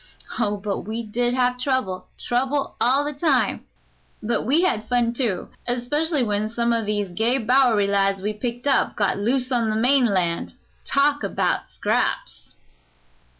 [0.39, 3.65] Oh, but we did have trouble trouble all the time,
[4.23, 8.65] but we had fun, too, especially when some o' these gay Bowery lads we'd picked
[8.65, 10.55] up got loose on the mainland.
[10.85, 12.55] Talk about scraps!"